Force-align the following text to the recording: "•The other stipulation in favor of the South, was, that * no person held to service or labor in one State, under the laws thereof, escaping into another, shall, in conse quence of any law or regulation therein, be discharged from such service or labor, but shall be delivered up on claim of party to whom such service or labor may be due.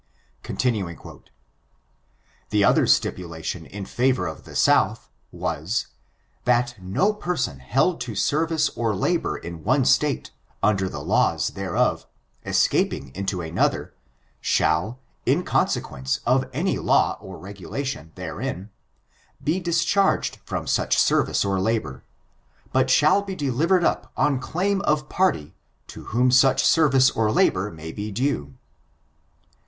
"•The 2.49 2.63
other 2.63 2.87
stipulation 2.87 3.67
in 3.67 3.85
favor 3.85 4.25
of 4.25 4.45
the 4.45 4.55
South, 4.55 5.11
was, 5.31 5.89
that 6.43 6.73
* 6.81 6.81
no 6.81 7.13
person 7.13 7.59
held 7.59 8.01
to 8.01 8.15
service 8.15 8.69
or 8.69 8.95
labor 8.95 9.37
in 9.37 9.63
one 9.63 9.85
State, 9.85 10.31
under 10.63 10.89
the 10.89 11.03
laws 11.03 11.49
thereof, 11.49 12.07
escaping 12.43 13.11
into 13.13 13.41
another, 13.41 13.93
shall, 14.39 14.97
in 15.27 15.43
conse 15.43 15.79
quence 15.79 16.19
of 16.25 16.49
any 16.51 16.79
law 16.79 17.15
or 17.21 17.37
regulation 17.37 18.11
therein, 18.15 18.71
be 19.43 19.59
discharged 19.59 20.39
from 20.43 20.65
such 20.65 20.97
service 20.97 21.45
or 21.45 21.59
labor, 21.59 22.03
but 22.73 22.89
shall 22.89 23.21
be 23.21 23.35
delivered 23.35 23.83
up 23.83 24.11
on 24.17 24.39
claim 24.39 24.81
of 24.81 25.07
party 25.09 25.53
to 25.85 26.05
whom 26.05 26.31
such 26.31 26.65
service 26.65 27.11
or 27.11 27.31
labor 27.31 27.69
may 27.69 27.91
be 27.91 28.09
due. 28.11 28.55